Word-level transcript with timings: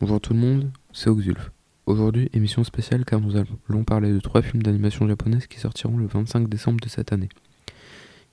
Bonjour 0.00 0.18
tout 0.18 0.32
le 0.32 0.38
monde, 0.38 0.70
c'est 0.94 1.10
Oxulf. 1.10 1.52
Aujourd'hui, 1.84 2.30
émission 2.32 2.64
spéciale 2.64 3.04
car 3.04 3.20
nous 3.20 3.36
allons 3.36 3.84
parler 3.84 4.10
de 4.10 4.18
trois 4.18 4.40
films 4.40 4.62
d'animation 4.62 5.06
japonaise 5.06 5.46
qui 5.46 5.60
sortiront 5.60 5.98
le 5.98 6.06
25 6.06 6.48
décembre 6.48 6.80
de 6.80 6.88
cette 6.88 7.12
année. 7.12 7.28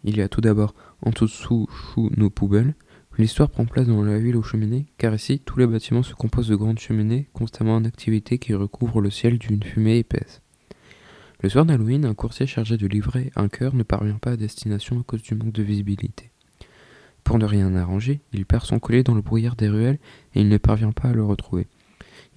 Il 0.05 0.15
y 0.15 0.21
a 0.21 0.29
tout 0.29 0.39
d'abord 0.39 0.73
Antotsu 1.01 1.65
no 1.97 2.29
Poubelle. 2.29 2.73
L'histoire 3.17 3.49
prend 3.49 3.65
place 3.65 3.85
dans 3.85 4.01
la 4.01 4.17
ville 4.17 4.37
aux 4.37 4.43
cheminées, 4.43 4.85
car 4.97 5.13
ici, 5.13 5.41
tous 5.43 5.59
les 5.59 5.67
bâtiments 5.67 6.03
se 6.03 6.13
composent 6.13 6.47
de 6.47 6.55
grandes 6.55 6.79
cheminées 6.79 7.27
constamment 7.33 7.75
en 7.75 7.83
activité 7.83 8.37
qui 8.37 8.53
recouvrent 8.53 9.01
le 9.01 9.09
ciel 9.09 9.37
d'une 9.37 9.61
fumée 9.61 9.97
épaisse. 9.97 10.41
Le 11.41 11.49
soir 11.49 11.65
d'Halloween, 11.65 12.05
un 12.05 12.13
coursier 12.13 12.47
chargé 12.47 12.77
de 12.77 12.87
livrer 12.87 13.29
un 13.35 13.49
cœur 13.49 13.75
ne 13.75 13.83
parvient 13.83 14.19
pas 14.19 14.31
à 14.31 14.37
destination 14.37 15.01
à 15.01 15.03
cause 15.03 15.21
du 15.21 15.35
manque 15.35 15.51
de 15.51 15.63
visibilité. 15.63 16.31
Pour 17.27 17.39
ne 17.39 17.45
rien 17.45 17.75
arranger, 17.75 18.21
il 18.31 18.45
perd 18.45 18.63
son 18.63 18.79
collier 18.79 19.03
dans 19.03 19.13
le 19.13 19.21
brouillard 19.21 19.57
des 19.57 19.67
ruelles 19.67 19.99
et 20.33 20.39
il 20.39 20.47
ne 20.47 20.57
parvient 20.57 20.93
pas 20.93 21.09
à 21.09 21.13
le 21.13 21.25
retrouver. 21.25 21.67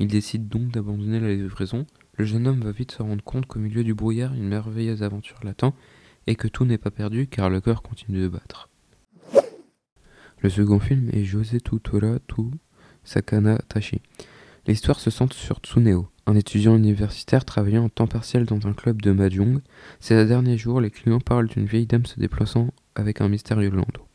Il 0.00 0.08
décide 0.08 0.48
donc 0.48 0.72
d'abandonner 0.72 1.20
la 1.20 1.32
livraison. 1.32 1.86
Le 2.16 2.24
jeune 2.24 2.48
homme 2.48 2.62
va 2.62 2.72
vite 2.72 2.90
se 2.90 3.00
rendre 3.00 3.22
compte 3.22 3.46
qu'au 3.46 3.60
milieu 3.60 3.84
du 3.84 3.94
brouillard, 3.94 4.34
une 4.34 4.48
merveilleuse 4.48 5.04
aventure 5.04 5.38
l'attend 5.44 5.76
et 6.26 6.34
que 6.34 6.48
tout 6.48 6.64
n'est 6.64 6.76
pas 6.76 6.90
perdu 6.90 7.28
car 7.28 7.50
le 7.50 7.60
cœur 7.60 7.82
continue 7.82 8.20
de 8.20 8.26
battre. 8.26 8.68
Le 10.40 10.50
second 10.50 10.80
film 10.80 11.08
est 11.12 11.22
Jose 11.22 11.58
Tutora 11.62 12.18
Tu 12.26 12.42
Sakana 13.04 13.58
Tashi. 13.68 14.02
L'histoire 14.66 14.98
se 14.98 15.10
centre 15.10 15.36
sur 15.36 15.58
Tsuneo, 15.58 16.08
un 16.26 16.34
étudiant 16.34 16.76
universitaire 16.76 17.44
travaillant 17.44 17.84
en 17.84 17.88
temps 17.90 18.08
partiel 18.08 18.44
dans 18.44 18.66
un 18.66 18.72
club 18.72 19.00
de 19.02 19.12
mahjong. 19.12 19.60
Ces 20.00 20.26
derniers 20.26 20.58
jours, 20.58 20.80
les 20.80 20.90
clients 20.90 21.20
parlent 21.20 21.46
d'une 21.46 21.66
vieille 21.66 21.86
dame 21.86 22.06
se 22.06 22.18
déplaçant 22.18 22.70
avec 22.96 23.20
un 23.20 23.28
mystérieux 23.28 23.70
landau. 23.70 24.09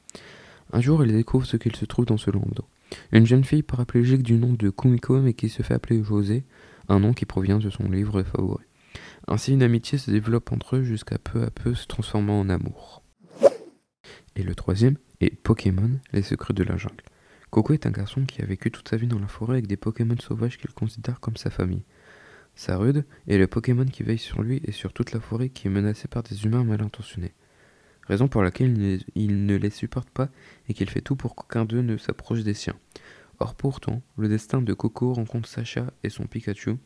Un 0.76 0.82
jour, 0.82 1.06
il 1.06 1.14
découvre 1.14 1.46
ce 1.46 1.56
qu'il 1.56 1.74
se 1.74 1.86
trouve 1.86 2.04
dans 2.04 2.18
ce 2.18 2.30
landau. 2.30 2.66
Une 3.14 3.26
jeune 3.26 3.46
fille 3.46 3.64
paraplégique 3.64 4.24
du 4.24 4.34
nom 4.34 4.52
de 4.52 4.70
Kumiko 4.70 5.22
mais 5.22 5.34
qui 5.34 5.48
se 5.48 5.64
fait 5.64 5.74
appeler 5.74 6.04
José, 6.04 6.44
un 6.90 7.00
nom 7.00 7.14
qui 7.14 7.26
provient 7.26 7.60
de 7.60 7.70
son 7.70 7.90
livre 7.90 8.24
favori. 8.24 8.66
Ainsi, 9.30 9.54
une 9.54 9.64
amitié 9.64 9.98
se 9.98 10.12
développe 10.12 10.52
entre 10.52 10.76
eux 10.76 10.84
jusqu'à 10.84 11.18
peu 11.18 11.44
à 11.44 11.50
peu 11.50 11.76
se 11.76 11.88
transformant 11.88 12.42
en 12.42 12.50
amour. 12.50 13.04
Et 14.36 14.44
le 14.44 14.54
troisième 14.54 14.98
est 15.22 15.34
Pokémon, 15.34 15.92
les 16.12 16.24
secrets 16.24 16.54
de 16.54 16.64
la 16.66 16.76
jungle. 16.76 17.06
Coco 17.52 17.72
est 17.72 17.86
un 17.86 17.92
garçon 17.92 18.26
qui 18.26 18.42
a 18.42 18.46
vécu 18.46 18.70
toute 18.70 18.90
sa 18.90 18.98
vie 18.98 19.08
dans 19.08 19.20
la 19.20 19.30
forêt 19.30 19.54
avec 19.54 19.68
des 19.68 19.78
Pokémon 19.78 20.18
sauvages 20.20 20.58
qu'il 20.58 20.72
considère 20.72 21.22
comme 21.22 21.38
sa 21.38 21.52
famille. 21.52 21.86
Sarude 22.54 23.06
est 23.30 23.38
le 23.38 23.48
Pokémon 23.48 23.86
qui 23.86 24.04
veille 24.04 24.18
sur 24.18 24.44
lui 24.44 24.60
et 24.66 24.74
sur 24.74 24.92
toute 24.92 25.14
la 25.14 25.22
forêt 25.22 25.48
qui 25.48 25.68
est 25.68 25.72
menacée 25.72 26.10
par 26.10 26.24
des 26.24 26.44
humains 26.44 26.66
mal 26.66 26.82
intentionnés 26.82 27.34
raison 28.08 28.28
pour 28.28 28.44
laquelle 28.44 29.00
il 29.16 29.46
ne 29.46 29.56
les 29.56 29.70
supporte 29.70 30.10
pas 30.10 30.30
et 30.68 30.74
qu'il 30.74 30.90
fait 30.90 31.02
tout 31.02 31.16
pour 31.16 31.36
qu'aucun 31.36 31.66
d'eux 31.66 31.82
ne 31.82 31.98
s'approche 31.98 32.44
des 32.44 32.54
siens. 32.54 32.78
Or 33.40 33.56
pourtant, 33.56 34.02
le 34.18 34.28
destin 34.30 34.62
de 34.62 34.74
Coco 34.74 35.14
rencontre 35.14 35.50
Sacha 35.50 35.92
et 36.04 36.10
son 36.10 36.26
Pikachu. 36.26 36.78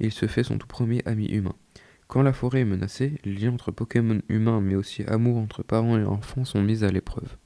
Il 0.00 0.12
se 0.12 0.26
fait 0.26 0.44
son 0.44 0.58
tout 0.58 0.66
premier 0.66 1.02
ami 1.06 1.26
humain. 1.26 1.54
Quand 2.06 2.22
la 2.22 2.32
forêt 2.32 2.60
est 2.60 2.66
menacée, 2.66 3.18
les 3.24 3.34
liens 3.34 3.52
entre 3.52 3.70
Pokémon 3.70 4.20
humains 4.28 4.60
mais 4.60 4.74
aussi 4.74 5.02
amour 5.04 5.38
entre 5.38 5.62
parents 5.62 5.98
et 5.98 6.04
enfants 6.04 6.44
sont 6.44 6.62
mis 6.62 6.84
à 6.84 6.90
l'épreuve. 6.90 7.36